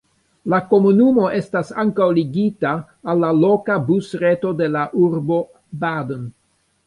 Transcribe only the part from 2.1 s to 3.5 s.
ligita al la